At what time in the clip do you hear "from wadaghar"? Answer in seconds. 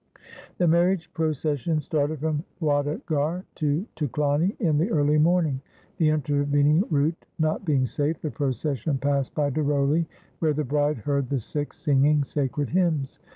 2.21-3.43